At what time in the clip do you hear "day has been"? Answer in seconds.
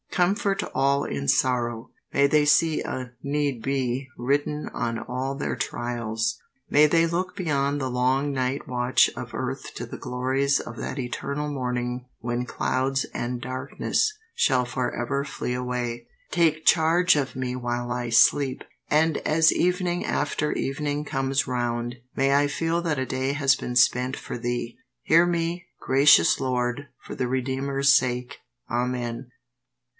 23.05-23.75